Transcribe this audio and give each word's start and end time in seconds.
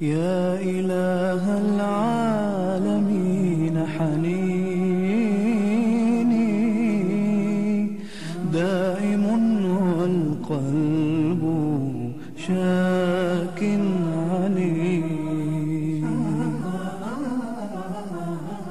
يا 0.00 0.58
إله 0.60 1.58
العالمين 1.66 3.06
حنيني. 3.86 4.74
دائم 8.52 9.24
والقلب 9.98 11.42
شاك 12.46 13.60
عليم 14.30 15.14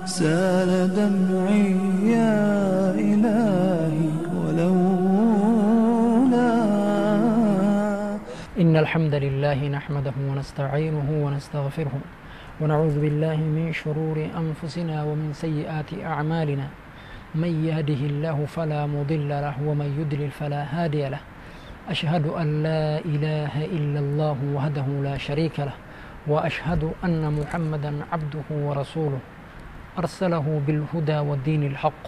سال 0.06 0.72
دمعي 0.96 2.03
الحمد 8.84 9.16
لله 9.16 9.60
نحمده 9.78 10.18
ونستعينه 10.30 11.08
ونستغفره 11.26 11.96
ونعوذ 12.62 12.96
بالله 13.04 13.38
من 13.58 13.72
شرور 13.72 14.18
أنفسنا 14.42 14.98
ومن 15.08 15.30
سيئات 15.34 15.90
أعمالنا. 16.04 16.68
من 17.36 17.52
يهده 17.70 18.02
الله 18.12 18.38
فلا 18.56 18.82
مضل 18.96 19.30
له 19.30 19.56
ومن 19.68 19.90
يضلل 20.00 20.32
فلا 20.40 20.62
هادي 20.76 21.04
له. 21.14 21.22
أشهد 21.94 22.26
أن 22.28 22.48
لا 22.68 23.00
إله 23.14 23.54
إلا 23.78 24.00
الله 24.04 24.38
وحده 24.56 24.88
لا 25.08 25.16
شريك 25.18 25.60
له 25.60 25.76
وأشهد 26.28 26.84
أن 27.08 27.24
محمدا 27.40 27.92
عبده 28.12 28.48
ورسوله. 28.52 29.22
أرسله 30.00 30.46
بالهدى 30.68 31.18
والدين 31.30 31.64
الحق 31.72 32.08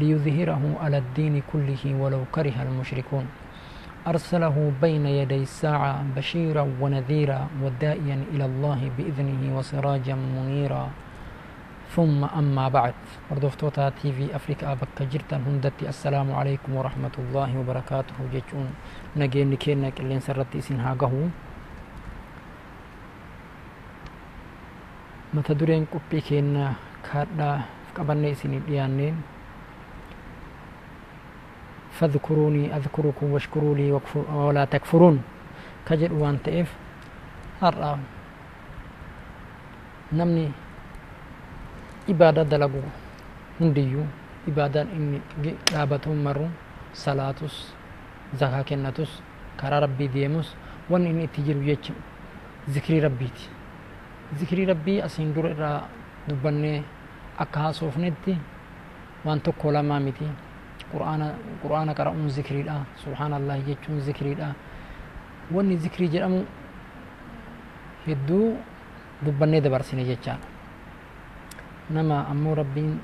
ليظهره 0.00 0.62
على 0.82 0.98
الدين 1.04 1.42
كله 1.52 1.82
ولو 2.00 2.22
كره 2.32 2.56
المشركون. 2.68 3.26
أرسله 4.08 4.56
بين 4.80 5.04
يدي 5.06 5.44
الساعة 5.44 6.16
بشيرا 6.16 6.64
ونذيرا 6.80 7.40
ودائيا 7.62 8.16
إلى 8.32 8.44
الله 8.50 8.80
بإذنه 8.96 9.42
وسراجا 9.56 10.16
منيرا. 10.16 10.84
ثم 11.92 12.24
أما 12.24 12.68
بعد. 12.68 12.94
وردفتوتا 13.28 13.88
تي 14.00 14.12
في 14.12 14.32
أفريكا 14.36 14.74
بكا 14.80 15.04
جرتان 15.12 15.40
هندتي. 15.44 15.88
السلام 15.92 16.32
عليكم 16.32 16.70
ورحمة 16.72 17.14
الله 17.18 17.50
وبركاته. 17.60 18.16
جيتشون. 18.32 18.68
نجين 19.16 19.52
كينا 19.60 19.92
كلين 19.92 20.20
سرتي 20.20 20.58
إسن 20.58 20.80
هاقه 20.80 21.12
متى 25.34 25.52
درين 25.54 25.84
قبي 25.92 26.20
كينا 26.20 26.72
كادا 27.04 27.60
قبلنا 27.96 28.32
إسن 28.32 28.52
ديانين 28.64 29.16
فاذكروني 31.97 32.75
أذكركم 32.77 33.31
واشكروا 33.31 33.75
لي 33.75 33.91
واكفر 33.91 34.25
ولا 34.31 34.65
تكفرون 34.65 35.21
كجد 35.85 36.11
وان 36.11 36.37
تئف 36.43 36.69
هرأ 37.61 37.99
نمني 40.13 40.51
إبادة 42.09 42.43
دلقو 42.43 42.81
هنديو 43.61 44.03
إبادة 44.47 44.81
إني 44.81 45.19
دابتهم 45.73 46.23
مرو 46.23 46.47
صلاتس 46.93 47.55
زكاة 48.39 48.61
كنتس 48.61 49.11
كرا 49.59 49.79
ربي 49.79 50.07
ديمس 50.07 50.55
وان 50.89 51.05
إني 51.05 51.27
تجيرو 51.27 51.61
يجم 51.61 51.95
ذكري 52.69 52.99
ربيتي 53.05 53.47
ذكري 54.39 54.65
ربي 54.65 55.05
أسين 55.05 55.33
دور 55.33 55.51
إرى 55.51 55.81
دبني 56.27 56.81
أكها 57.39 57.71
صوفنتي 57.71 58.37
وان 59.25 59.43
تقول 59.43 59.79
ما 59.79 59.99
متي 59.99 60.27
qur'aana 60.92 61.92
qara'uun 61.98 62.28
zikriidha 62.36 62.84
subhaanallah 63.04 63.56
jechuun 63.68 64.00
zikriidha 64.00 64.54
wanni 65.54 65.76
zikrii 65.76 66.08
jedhamu 66.14 66.44
hedduu 68.06 68.56
dubbannee 69.24 69.60
dabarsine 69.60 70.04
jechaa 70.04 70.38
nama 71.90 72.26
ammoo 72.32 72.54
rabbiin 72.54 72.98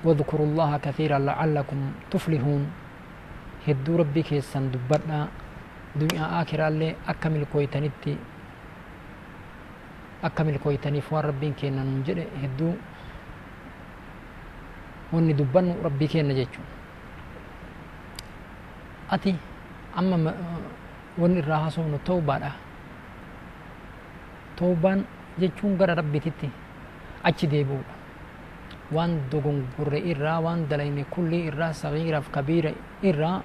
واذكروا 0.00 0.46
الله 0.48 0.70
كثيرا 0.80 1.18
لعلكم 1.28 1.78
تفلحون 2.08 2.62
هدو 3.68 3.92
ربي 4.00 4.22
كيسان 4.24 4.72
دبرنا 4.72 5.28
دنيا 6.00 6.24
آخرة 6.40 6.64
اللي 6.72 6.96
أكمل 7.04 7.44
كويتانيتي 7.52 8.16
أكمل 10.24 10.56
كويتاني 10.64 11.00
فوان 11.04 11.22
ربي 11.36 11.52
كينا 11.52 11.84
ننجد 11.84 12.18
هدو 12.42 12.70
واني 15.12 15.32
دبرنا 15.36 15.84
ربي 15.84 16.06
كينا 16.08 16.32
جيتشون 16.32 16.64
ati 19.14 19.34
amma 19.98 20.32
wanni 21.20 21.38
irraa 21.42 21.60
haasofnu 21.66 21.98
tawbaadha. 22.06 22.50
Tawbaan 24.58 25.04
jechuun 25.40 25.76
gara 25.78 25.94
rabbititti 25.94 26.48
achi 27.24 27.46
deebi'uudha 27.46 27.94
waan 28.92 29.12
dogongorre 29.30 29.98
irraa 30.12 30.40
waan 30.40 30.66
dalayne 30.68 31.04
kulli 31.10 31.46
irraa 31.48 31.72
sagiiraaf 31.72 32.30
kabiira 32.30 32.70
irraa 33.02 33.42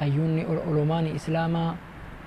hayyuunni 0.00 0.42
olomaani 0.70 1.10
islaamaa 1.18 1.74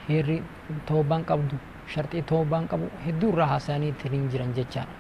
heerri 0.08 0.38
tawbaan 0.86 1.24
qabdu 1.26 1.56
sharxii 1.94 2.22
tawbaan 2.32 2.68
qabu 2.72 2.88
hedduu 3.06 3.30
irraa 3.34 3.48
haasa'anii 3.54 3.90
ittiin 3.94 4.30
jiran 4.32 4.54
jechaadha. 4.58 4.94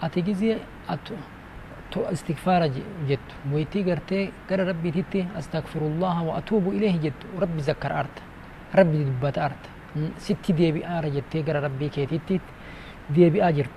Ati 0.00 0.22
gizee 0.22 0.56
استغفار 1.96 2.62
جت 3.08 3.28
ويتي 3.52 3.82
قرتي 3.82 4.32
قرى 4.50 4.62
ربي 4.62 4.90
تتي 4.90 5.26
أستغفر 5.38 5.80
الله 5.80 6.22
وأتوب 6.22 6.68
إليه 6.68 6.96
جت 7.04 7.20
ربي 7.42 7.60
ذكر 7.68 7.92
أرت. 8.00 8.16
ربي 8.78 9.04
دبت 9.04 9.38
أرت. 9.38 9.64
ستي 10.18 10.52
دي 10.52 10.72
بي 10.72 10.86
آر 10.86 11.08
جتي 11.08 11.42
قرى 11.42 11.58
ربي 11.58 11.88
كي 11.88 12.06
تتي 12.06 12.40
دي 13.10 13.30
بي 13.30 13.42
اجرت 13.48 13.76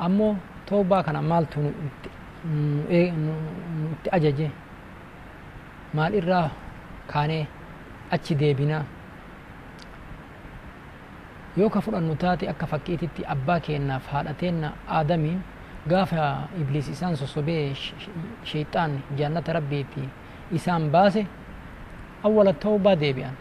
أمو 0.00 0.34
توبا 0.66 1.00
كان 1.00 1.18
مالتو 1.18 1.60
إيه 2.90 3.12
اججي 4.12 4.48
مال 5.94 6.14
الرا 6.14 6.50
كاني 7.12 7.46
achi 8.10 8.34
deebinaa 8.34 8.84
yoo 11.56 11.68
ka 11.70 11.80
fudhannu 11.80 12.14
taate 12.16 12.48
akka 12.48 12.66
teenna 14.38 14.72
aadamiin 15.88 16.08
gaafa 16.08 16.48
ibliis 16.60 16.88
isaan 16.88 17.16
sosobee 17.16 17.74
shayxaan 18.44 19.02
jaannata 19.16 19.52
rabbiitti 19.52 20.08
isaan 20.52 20.90
baase 20.90 21.26
awwala 22.24 22.52
tawbaa 22.52 22.96
deebi'an. 22.96 23.36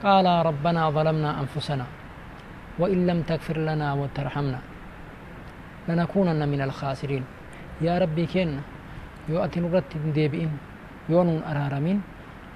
قال 0.00 0.24
ربنا 0.24 0.90
ظلمنا 0.90 1.40
أنفسنا 1.44 1.86
وإن 2.78 3.06
لم 3.06 3.22
تغفر 3.22 3.56
لنا 3.60 3.92
وترحمنا 3.92 4.60
لنكونن 5.88 6.40
من 6.48 6.60
الخاسرين 6.60 7.24
يا 7.84 7.98
ربي 8.00 8.26
كن 8.26 8.64
يؤتي 9.28 9.60
نرت 9.60 9.92
ديبئن 10.16 10.50
يونون 11.12 11.44
أرارمين 11.44 12.00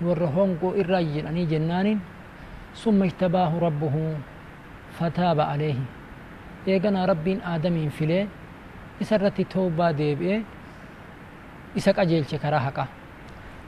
ورهونقو 0.00 0.80
إراجل 0.80 1.26
أني 1.28 1.44
جنان 1.44 2.00
ثم 2.80 3.02
اجتباه 3.02 3.52
ربه 3.60 3.94
فتاب 4.96 5.40
عليه 5.40 5.78
eeganaa 6.66 7.06
rabbiin 7.06 7.40
aadamiin 7.52 7.90
filee 7.98 8.24
isa 9.00 9.14
irratti 9.16 9.44
toobaa 9.54 9.92
deebi'ee 9.98 10.38
isa 11.78 11.90
qajeelche 11.98 12.38
karaa 12.44 12.60
haqaa 12.66 12.88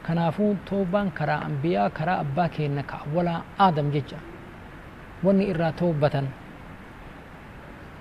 kanaafuu 0.07 0.53
toobaan 0.71 1.09
karaa 1.19 1.41
ambiyaa 1.49 1.91
karaa 1.99 2.19
abbaa 2.25 2.49
keenna 2.49 2.83
ka 2.83 2.97
awwalaa 3.07 3.41
aadam 3.65 3.89
jecha. 3.95 4.19
Wanni 5.25 5.45
irraa 5.53 5.73
toobatan 5.73 6.27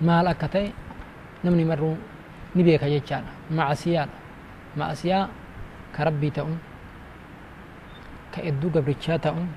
maal 0.08 0.28
akka 0.28 0.48
ta'e 0.54 0.68
namni 1.44 1.66
marruu 1.66 1.98
ni 2.56 2.62
beeka 2.64 2.88
jechaadha. 2.94 3.32
Macasiyaadha 3.58 4.18
macasiyaa 4.80 5.26
ka 5.96 6.04
rabbii 6.08 6.32
ta'un 6.38 6.58
ka 8.34 8.40
hedduu 8.46 8.70
gabrichaa 8.76 9.18
ta'un 9.26 9.48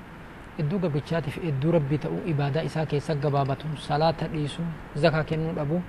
hedduu 0.59 0.79
gabrichaatiif 0.83 1.37
hedduu 1.43 1.71
rabbii 1.77 1.97
ta'uu 2.05 2.21
ibaadaa 2.33 2.63
isaa 2.69 2.85
keessa 2.91 3.15
gabaabatu 3.15 3.67
salaata 3.87 4.27
dhiisu 4.33 4.61
zakaa 5.03 5.23
kennuu 5.31 5.53
dhabu 5.57 5.81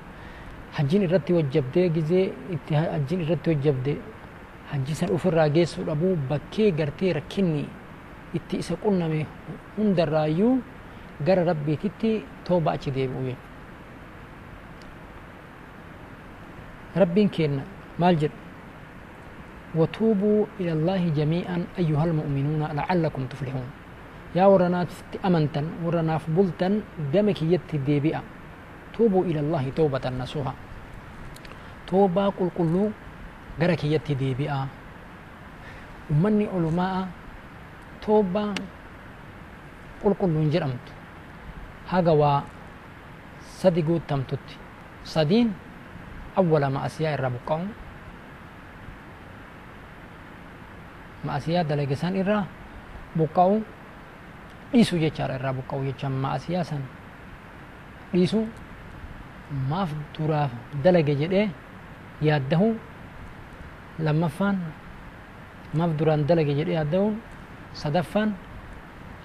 hajjiin 0.78 1.02
irratti 1.08 1.32
wajjabdee 1.38 1.88
gizee 1.96 2.25
itti 2.56 2.75
hajjiin 2.81 3.20
irratti 3.26 3.50
wajjabde 3.50 3.94
hajji 4.72 4.94
san 4.94 5.11
ofirraa 5.17 5.49
geessuu 5.56 5.84
dhabu 5.88 6.17
bakkee 6.31 6.70
gartee 6.81 7.12
rakkinni 7.19 7.64
itti 8.38 8.56
isa 8.64 8.76
qunname 8.82 9.26
hundarraayyuu 9.76 10.52
gara 11.26 11.44
rabbiititti 11.50 12.12
tooba 12.46 12.73
achi 12.78 12.90
deebi'u 12.99 13.34
rabbiin 17.02 17.28
keenna 17.38 17.62
maal 17.99 18.16
jedhu 18.23 18.38
وتوبوا 19.70 20.46
إلى 20.61 20.73
الله 20.73 21.02
جميعا 21.19 21.58
أيها 21.78 22.05
المؤمنون 22.05 22.62
لعلكم 22.78 23.23
تفلحون 23.31 23.69
ورنات 24.36 25.18
أمنتا 25.26 25.62
ورناف 25.84 26.30
بلتا 26.30 26.68
دمك 27.12 27.42
يتي 27.42 27.76
ديبئة. 27.82 28.22
توبوا 28.94 29.24
إلى 29.24 29.40
الله 29.40 29.64
توبة 29.76 30.04
نصوحا 30.06 30.54
توبة 31.86 32.24
قل 32.38 32.48
قلو 32.58 32.90
غرك 33.60 33.82
يتي 33.84 34.14
ديبئة. 34.14 34.60
أمني 36.10 36.46
علماء 36.54 37.08
توبة 38.06 38.44
قل 40.04 40.12
قلو 40.14 40.40
جرمت 40.50 40.86
haga 41.90 42.14
waa 42.14 42.46
sadi 43.42 43.82
guuttamtutti 43.82 44.54
sadiin 45.02 45.50
awwala 46.38 46.70
ma'asiyaa 46.70 47.18
irraa 47.18 47.34
buqqa'u 47.34 47.66
ma'asiyaa 51.26 51.66
dalage 51.66 51.98
san 51.98 52.14
irraa 52.14 52.46
buqqa'u 53.18 53.58
dhiisu 54.72 54.94
jechaadha 55.05 55.34
irraa 55.38 55.52
buqqa'u 55.58 55.82
jecha 55.88 56.08
ma'asiyaa 56.08 56.64
san 56.70 56.82
dhiisu 58.12 58.40
maaf 59.70 59.90
duraaf 60.19 60.50
dalage 60.84 61.14
jedhee 61.22 61.46
yaaddahu 62.28 62.69
lammaffaan 64.06 64.56
maaf 65.78 65.90
duraan 65.99 66.22
dalage 66.28 66.55
jedhee 66.61 66.76
yaaddahuun 66.78 67.17
sadaffaan 67.82 68.31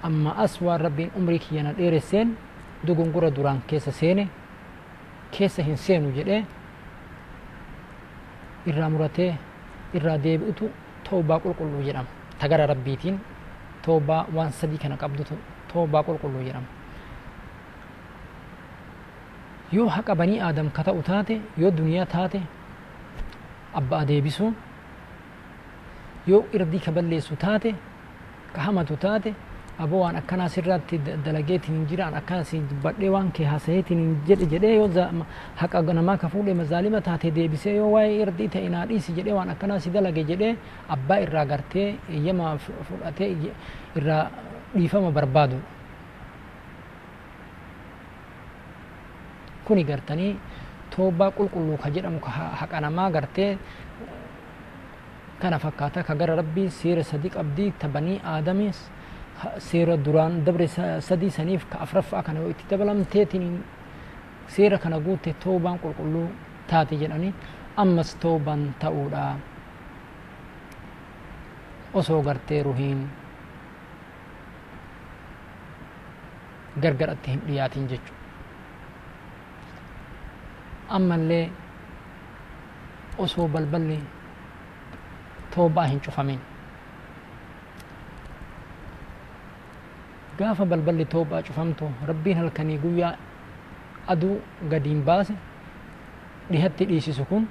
amma 0.06 0.30
as 0.44 0.60
waan 0.66 0.80
rabbiin 0.86 1.10
umrii 1.18 1.38
kiyyana 1.44 1.72
dheeresseen 1.78 2.28
dogongora 2.86 3.30
duraan 3.36 3.60
keessa 3.68 3.92
seene 4.00 4.24
keessa 5.30 5.62
hin 5.62 5.76
seenu 5.76 6.10
jedhee 6.18 6.42
irraa 8.70 8.90
muratee 8.90 9.32
irraa 9.96 10.18
deebi'utu 10.24 10.64
toobaa 11.08 11.38
qulqulluu 11.44 11.82
jedhama. 11.88 12.08
Tagara 12.40 12.66
rabbiitiin 12.72 13.16
waan 14.36 14.50
sadii 14.58 14.78
kana 14.82 14.96
qabdutu 15.02 15.34
toobaa 15.72 16.02
qulqulluu 16.08 16.42
jedhama 16.48 16.66
yoo 19.76 19.88
haqa 19.96 20.14
banii 20.20 20.40
aadam 20.46 20.68
ka 20.76 20.82
ta'u 20.88 21.02
taate 21.10 21.34
yoo 21.62 21.70
duniyaa 21.78 22.06
taate 22.14 22.40
abbaa 23.80 24.04
deebisuu 24.10 24.50
yoo 26.30 26.42
irdii 26.58 26.82
ka 26.86 26.90
balleessu 26.96 27.36
taate 27.44 27.70
ka 28.54 28.60
hamatu 28.66 28.94
taate 29.04 29.30
aboo 29.84 30.00
waan 30.02 30.16
akkanaa 30.16 30.48
sirraatti 30.48 30.98
dalageetiin 31.24 31.74
hin 31.76 31.86
jiraan 31.90 32.14
akkana 32.20 32.44
si 32.50 32.60
badhee 32.84 33.10
waan 33.14 33.28
kee 33.38 33.44
haasayeetiin 33.46 33.98
hin 34.02 34.14
jedhe 34.28 34.46
jedhee 34.52 34.74
yoo 34.76 34.88
haqa 35.62 35.82
namaa 35.98 36.16
ka 36.22 36.28
fuudhee 36.32 36.54
mazaalima 36.60 37.00
taate 37.08 37.30
deebisee 37.38 37.74
yoo 37.76 37.90
waa'ee 37.94 38.16
irdii 38.24 38.48
ta'e 38.54 38.68
naa 38.74 38.86
dhiisi 38.88 39.12
jedhee 39.18 39.34
waan 39.38 39.50
akkanaa 39.54 39.78
si 39.84 39.90
dalage 39.96 40.24
jedhee 40.32 40.56
abbaa 40.96 41.18
irraa 41.26 41.44
gartee 41.52 41.88
eeyyama 42.08 42.56
fudhatee 42.88 43.30
irraa 44.00 44.24
dhiifama 44.76 45.10
barbaadu 45.20 45.58
kuni 49.66 49.84
gartanii 49.84 50.32
toobaa 50.96 51.30
qulqulluu 51.36 51.76
ka 51.82 51.90
jedhamu 51.90 52.20
ka 52.20 52.30
haqa 52.60 52.80
namaa 52.80 53.10
gartee 53.10 53.58
kana 55.40 55.58
fakkaata 55.58 56.02
ka 56.02 56.14
gara 56.14 56.36
rabbii 56.40 56.70
seera 56.70 57.02
sadi 57.04 57.28
qabdii 57.30 57.72
ta 57.78 57.88
banii 57.88 58.20
aadamis 58.24 58.78
seera 59.58 59.96
duraan 60.04 60.44
dabre 60.46 60.66
sadii 61.08 61.30
saniif 61.30 61.66
ka 61.70 61.78
afraffaa 61.84 62.22
kana 62.22 62.40
itti 62.50 62.64
dabalamteetiin 62.70 63.64
seera 64.54 64.78
kana 64.78 64.98
guutte 65.00 65.34
toobaan 65.44 65.78
qulqulluu 65.78 66.28
taate 66.70 66.96
jedhanii 67.02 67.32
ammas 67.76 68.14
toobaan 68.22 68.62
ta'uudha 68.80 69.24
osoo 71.94 72.22
gartee 72.22 72.62
ruhiin 72.62 73.00
gargaratti 76.82 77.30
hin 77.30 77.40
dhiyaatin 77.46 77.86
jechu 77.92 78.12
ammallee 80.98 81.44
osoo 83.18 83.48
balballi 83.48 83.98
toobaa 85.54 85.86
hin 85.92 86.00
cufamin 86.00 86.40
gaafa 90.38 90.64
balballi 90.70 91.04
toobaa 91.14 91.42
cufamtu 91.42 91.84
rabbiin 92.08 92.36
halkanii 92.40 92.78
guyyaa 92.84 93.14
aduu 94.12 94.36
gadiin 94.70 95.02
baase 95.08 95.34
dhihatti 96.50 96.84
dhiisisu 96.90 97.24
kun 97.30 97.44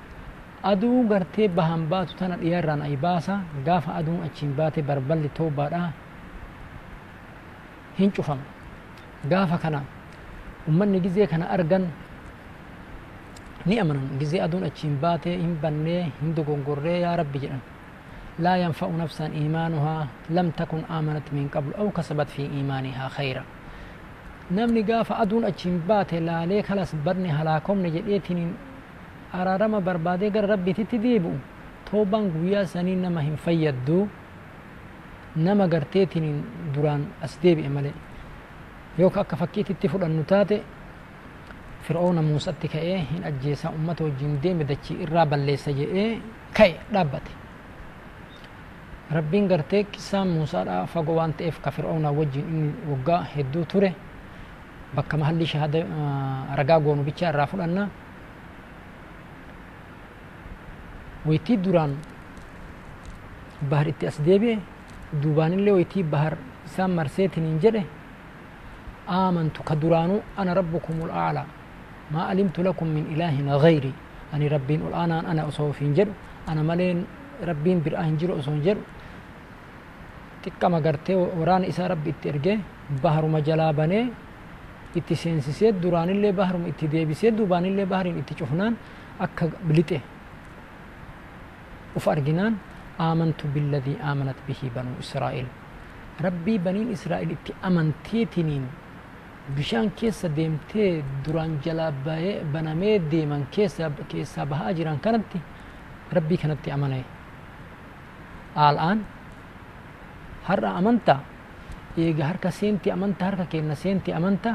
aduu 0.72 1.04
gartee 1.12 1.48
bahan 1.58 1.84
baatu 1.92 2.14
tana 2.20 2.36
dhiyarraan 2.42 2.82
ay 2.88 2.96
baasa 3.06 3.34
gaafa 3.68 3.92
aduun 4.00 4.22
achiin 4.28 4.54
baate 4.60 4.82
balballi 4.90 5.30
toobaadha 5.38 5.82
hin 8.00 8.12
cufama 8.12 8.46
gaafa 9.30 9.58
kana 9.64 9.80
ummanni 10.70 11.00
gizee 11.06 11.28
kana 11.28 11.46
argan 11.58 11.86
ni 13.66 13.80
amanan 13.84 14.08
gizee 14.20 14.42
aduun 14.46 14.64
achiin 14.70 14.96
baate 15.04 15.32
hin 15.44 15.54
bannee 15.62 16.02
hin 16.22 16.36
dogongorree 16.38 17.00
yaa 17.06 17.16
rabbi 17.22 17.40
jedhan 17.44 17.62
لا 18.40 18.58
ينفع 18.58 18.88
نفسا 18.88 19.26
إيمانها 19.26 20.08
لم 20.30 20.50
تكن 20.50 20.84
آمنت 20.92 21.24
من 21.32 21.48
قبل 21.48 21.74
أو 21.74 21.90
كسبت 21.90 22.30
في 22.30 22.42
إيمانها 22.42 23.08
خيرا. 23.08 23.44
نمني 24.52 24.82
قاف 24.82 25.14
أدون 25.14 25.46
أجين 25.46 25.88
بات 25.88 26.14
لا 26.14 26.46
ليك 26.46 26.66
خلاص 26.66 26.96
برني 27.06 27.32
هلاكم 27.32 27.86
نجديتين 27.86 28.54
أرارما 29.36 29.80
بربادي 29.80 30.30
قر 30.30 30.50
ربي 30.50 30.74
تتديبو. 30.74 31.32
توبان 31.92 32.32
قويا 32.32 32.64
سنين 32.64 33.02
نما 33.02 33.22
هم 33.22 33.36
فيدو. 33.36 34.08
نما 35.38 35.66
قرتيتين 35.66 36.44
دران 36.76 37.06
أسديب 37.24 37.60
إمالي. 37.66 37.92
يوك 39.00 39.18
أكا 39.18 39.36
فكيت 39.36 39.72
اتفر 39.72 40.06
النتاتي. 40.06 40.62
فرعون 41.86 42.20
موسى 42.20 42.50
اتكايه 42.50 42.98
هن 42.98 43.24
أجيسا 43.24 43.70
أمته 43.70 44.12
جندين 44.20 44.58
بدتشي 44.60 44.94
إرابا 45.04 45.36
ليس 45.36 45.70
جئيه 45.70 46.18
كي 46.54 46.74
دابتي 46.94 47.34
rabbiin 49.12 49.48
gartee 49.48 49.84
qisaan 49.84 50.28
muusaadha 50.28 50.86
fagoo 50.88 51.16
waan 51.16 51.34
ta'eef 51.34 51.60
ka 51.62 51.72
fir'aunaa 51.72 52.12
wajjin 52.12 52.46
inni 52.50 52.74
waggaa 52.92 53.22
hedduu 53.36 53.66
ture 53.66 53.94
bakka 54.96 55.18
mahalli 55.18 55.46
shahada 55.46 55.86
ragaa 56.58 56.80
goonu 56.80 57.04
bichaa 57.04 57.30
irraa 57.30 57.46
fudhanna 57.48 57.90
waytii 61.26 61.58
duraan 61.58 61.94
bahar 63.70 63.88
itti 63.88 64.08
as 64.08 64.18
deebi'e 64.26 64.58
duubaanillee 65.22 65.74
waytii 65.78 66.04
bahar 66.04 66.34
isaan 66.66 66.92
marseetiin 66.92 67.46
hin 67.52 67.60
jedhe 67.66 67.84
آمنت 69.06 69.58
كدرانو 69.70 70.18
أنا 70.42 70.52
ربكم 70.60 70.96
الأعلى 71.06 71.44
ما 72.14 72.22
علمت 72.30 72.58
لكم 72.68 72.88
من 72.96 73.04
إله 73.14 73.36
غيري 73.66 73.94
أني 74.34 74.48
ربين 74.50 74.82
الآن 74.90 75.12
أنا 75.32 75.42
أصوفين 75.48 75.94
جد 75.94 76.10
أنا 76.50 76.62
ملين 76.66 77.06
rabbiin 77.50 77.80
biraa 77.86 78.04
hin 78.08 78.18
jiru 78.20 78.34
osoo 78.40 78.54
hin 78.54 78.64
jedhu 78.68 78.84
xiqqama 80.44 80.80
gartee 80.86 81.16
waraana 81.40 81.66
isaa 81.72 81.88
rabbi 81.94 82.10
itti 82.16 82.30
ergee 82.34 82.58
baharuma 83.04 83.40
jalaa 83.48 83.74
banee 83.74 84.04
itti 85.00 85.16
seensisee 85.24 85.72
duraanillee 85.84 86.34
baharuma 86.40 86.68
itti 86.74 86.88
deebisee 86.94 87.32
duubaanillee 87.38 87.86
bahariin 87.94 88.18
itti 88.22 88.34
cufnaan 88.42 88.74
akka 89.26 89.46
bilixe 89.68 90.02
uf 91.98 92.08
arginaan 92.16 92.56
آمنت 93.12 93.42
بالذي 93.54 93.96
آمنت 94.12 94.40
به 94.48 94.62
بنو 94.76 94.94
إسرائيل 95.04 95.48
ربي 96.26 96.56
بنين 96.66 96.88
إسرائيل 96.96 97.30
itti 97.36 97.52
amanteetiniin 97.68 98.64
bishaan 99.56 99.92
keessa 100.00 100.28
deemtee 100.38 101.04
duraan 101.26 101.60
jalaa 101.66 101.92
banamee 102.54 103.00
deeman 103.12 103.44
keessaa 103.52 104.46
bahaa 104.52 104.72
jiran 104.78 105.00
kanatti 105.06 105.40
rabbii 106.16 106.38
kanatti 106.44 106.72
amanee 106.72 107.04
الآن. 108.58 109.00
هر 110.46 110.62
أمنتا 110.80 111.18
إيجا 111.98 112.24
هركا 112.30 112.50
سينتي 112.50 112.94
أمنتا 112.94 113.24
هركا 113.30 113.46
كينا 113.52 113.74
سينتي 113.74 114.14
أمنتا 114.18 114.54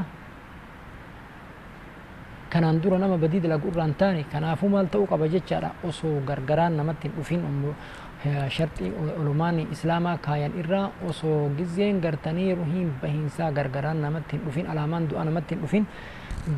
كان 2.51 2.63
أندورا 2.63 2.97
نما 2.97 3.17
بديد 3.19 3.45
لا 3.51 3.59
قران 3.59 3.91
تاني 3.99 4.23
كان 4.31 4.43
أفو 4.43 4.67
مال 4.71 4.87
تو 4.91 5.03
قبا 5.03 5.27
جچارا 5.27 5.69
اوسو 5.83 6.23
غرغران 6.27 6.71
نمتين 6.79 7.11
دفين 7.19 7.41
ام 7.49 7.63
شرطي 8.55 8.87
علماني 9.19 9.63
إسلاما 9.75 10.15
كاين 10.23 10.51
إرا. 10.59 10.81
اوسو 11.03 11.57
گزين 11.59 11.99
غرتني 12.03 12.53
روحين 12.53 12.87
بهنسا 13.03 13.49
غرغران 13.55 14.21
دفين 14.47 14.65
علامان 14.71 15.07
دو 15.07 15.15
نمتين 15.19 15.57
دفين 15.63 15.85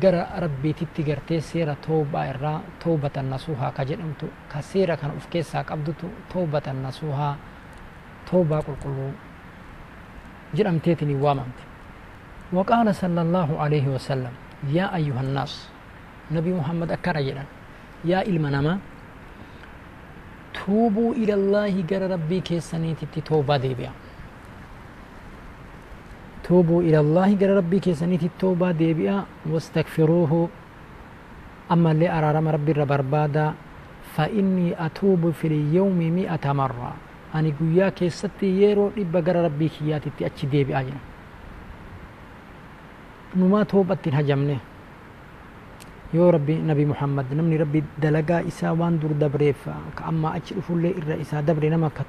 gara 0.00 0.26
rabbiititti 0.40 1.02
gartee 1.04 1.40
seera 1.40 1.74
toobaa 1.86 2.24
irraa 2.32 2.60
toobatan 2.84 3.26
nasuuhaa 3.30 3.72
ka 3.76 3.84
jedhamtu 3.84 4.26
ka 4.52 4.62
seera 4.62 4.96
kana 4.96 5.14
uf 5.18 5.26
keessaa 5.32 5.64
qabdutu 5.64 6.06
toobatan 6.32 6.82
nasuuhaa 6.82 7.36
toobaa 8.30 8.62
qulqulluu 8.66 9.12
jedhamteetin 10.56 11.20
waamamte 11.24 11.62
وقال 12.54 12.86
صلى 12.94 13.20
الله 13.26 13.48
عليه 13.64 13.86
وسلم 13.96 14.30
يا 14.76 14.86
أيها 14.94 15.20
الناس 15.26 15.52
نبي 16.36 16.52
محمد 16.60 16.88
أكرا 16.92 17.20
جدا 17.20 17.44
يا 18.04 18.20
إلمنما 18.30 18.78
توبوا 20.54 21.10
إلى 21.20 21.34
الله 21.34 21.74
جر 21.90 22.02
ربي 22.14 22.38
كيسانيتي 22.46 23.20
توبة 23.26 23.56
ديبيا 23.64 23.90
توبوا 26.54 26.86
إلى 26.86 26.98
الله. 27.02 27.28
قال 27.34 27.50
ربي 27.58 27.78
كيسانيت 27.82 28.22
التوبة؟ 28.30 28.70
ديبئا. 28.78 29.18
واستغفروه. 29.50 30.32
أما 31.74 31.90
اللي 31.92 32.06
أرارم 32.06 32.46
ربي 32.48 32.72
ربربادا 32.78 33.46
فإني 34.14 34.78
أتوب 34.86 35.22
في 35.38 35.46
اليوم 35.50 35.98
مئة 35.98 36.46
مرة. 36.52 36.92
أني 37.34 37.50
قويا 37.58 37.88
كيستي 37.98 38.46
يرو 38.62 38.94
إبا 38.94 39.18
قال 39.26 39.36
ربي 39.50 39.66
كياتي 39.74 40.10
أتش 40.22 40.40
ديبئا 40.46 40.82
جنا. 40.86 41.02
numaa 43.34 43.64
toobatti 43.66 44.10
hin 44.10 44.16
hajamne 44.16 44.56
yoo 46.14 46.30
rabbi 46.30 46.54
nabi 46.54 46.84
muhammad 46.86 47.26
namni 47.34 47.58
rabbi 47.58 47.80
dalagaa 47.98 48.46
isaa 48.50 48.70
waan 48.80 48.94
dur 49.02 49.10
dabreef 49.22 49.66
ka 49.98 50.02
ammaa 50.10 50.38
achi 50.38 50.54
dhufullee 50.54 50.94
irra 51.00 51.16
isaa 51.24 51.42
dabre 51.42 51.66
nama 51.66 51.90
ka 51.90 52.06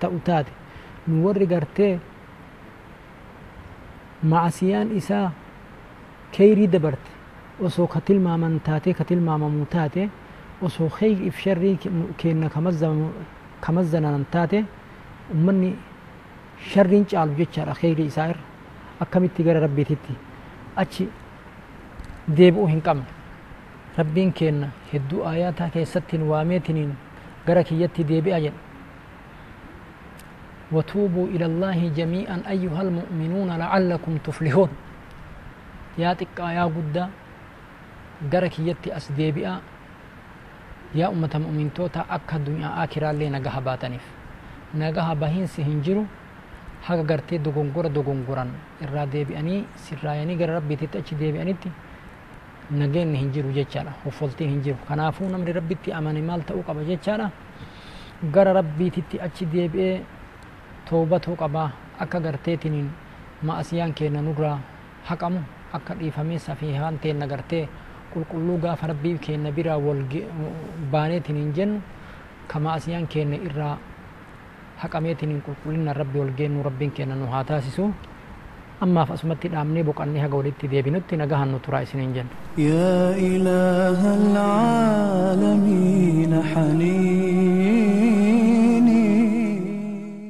maasiyaan 4.32 4.90
isaa 5.00 5.32
keyrii 6.36 6.68
dabarte 6.76 7.12
osoo 7.68 7.88
ka 7.88 8.00
tilmaaman 8.08 8.60
taate 8.68 8.94
ka 8.94 9.04
tilmaamamu 9.10 9.66
taate 9.76 10.10
osoo 10.62 10.90
kheyriif 10.98 11.38
sharrii 11.44 11.78
kenna 12.18 12.50
kamazzanan 13.66 14.26
taate 14.32 14.60
ummanni 15.34 15.72
sharriin 16.72 17.06
caalu 17.12 17.34
jechaadha 17.40 17.74
kheyrii 17.82 18.08
isaa 18.12 18.28
irra 18.34 18.44
akkamitti 19.04 19.44
gara 19.44 19.60
rabbiititti 19.66 20.14
achi 20.84 21.08
deebi'uu 22.38 22.68
hin 22.74 22.82
qabne 22.82 23.06
rabbiin 23.98 24.32
kenna 24.40 24.68
hedduu 24.94 25.24
aayaataa 25.30 25.70
keessattiin 25.76 26.24
waameetiniin 26.32 26.92
gara 27.48 27.64
kiyyatti 27.64 28.04
deebi'a 28.12 28.40
jedha 28.46 28.60
وتوبوا 30.72 31.28
إلى 31.28 31.46
الله 31.46 31.80
جميعا 32.00 32.38
أيها 32.50 32.82
المؤمنون 32.82 33.50
لعلكم 33.58 34.14
تفلحون 34.26 34.70
يا 35.98 36.14
تقا 36.14 36.52
يا 36.58 36.66
قدا 36.66 37.06
غرك 38.34 38.56
يتي 38.60 38.90
أس 38.98 39.12
ديبئا 39.12 39.56
يا 40.96 41.08
أمة 41.14 41.34
مؤمن 41.44 41.70
توتا 41.76 42.02
أكا 42.10 42.36
الدنيا 42.38 42.70
آكرا 42.84 43.12
اللي 43.12 43.30
نقها 43.30 43.60
باتنف 43.60 44.06
نقها 44.76 45.14
بهين 45.14 45.48
سهنجرو 45.48 46.06
haga 46.86 47.04
gartee 47.04 47.40
dogongora 47.42 47.90
dogongoran 47.90 48.50
irraa 48.86 49.06
deebi'anii 49.10 49.66
sirraayanii 49.86 50.36
gara 50.38 50.54
rabbiititti 50.60 50.98
achi 51.02 51.16
deebi'anitti 51.18 51.70
nageenni 52.72 53.18
hin 53.18 53.32
jiru 53.34 53.50
jechaadha 53.56 53.94
hoffoltiin 54.04 54.50
hin 54.50 54.62
jiru 54.66 54.78
kanaafuu 54.90 55.30
namni 55.30 55.54
rabbitti 55.58 55.94
amane 56.00 56.22
maal 56.22 56.44
ta'uu 56.50 56.62
qaba 56.68 56.84
jechaadha 56.90 57.32
gara 58.36 58.54
rabbiititti 58.60 59.22
achi 59.28 59.46
deebi'ee 59.56 59.96
toobatuu 60.90 61.36
qaba 61.42 61.64
akka 62.04 62.20
garteetiniin 62.26 62.88
ma'asiyaan 63.48 63.94
keenya 63.98 64.22
nurraa 64.28 64.58
haqamu 65.10 65.40
akka 65.78 65.94
dhiifamee 66.00 66.40
safiihaan 66.48 67.00
teenna 67.04 67.28
gartee 67.28 67.64
qulqulluu 68.14 68.58
gaafa 68.64 68.88
rabbii 68.92 69.18
keenya 69.26 69.52
biraa 69.58 69.78
wal 69.86 70.02
baaneetiniin 70.92 71.52
jennu 71.58 71.80
ka 72.52 72.60
ma'asiyaan 72.66 73.08
keenya 73.14 73.38
irraa 73.48 73.78
haqameetiniin 74.84 75.42
qulqullina 75.46 75.94
rabbi 76.02 76.20
ol 76.24 76.32
geennu 76.38 76.64
rabbiin 76.68 76.92
keenya 76.92 77.16
nu 77.16 77.28
haa 77.34 77.44
taasisu 77.44 77.86
asumatti 79.14 79.48
dhaabnee 79.54 79.84
boqannee 79.88 80.22
haga 80.24 80.36
walitti 80.38 80.68
deebinutti 80.72 81.18
nagahan 81.18 81.50
nu 81.52 81.60
turaa 81.60 81.82
isiniin 81.88 82.14
jenna 82.16 82.34
يا 82.58 83.16
إله 83.32 84.00
العالمين 85.16 86.32
حنين 86.52 88.05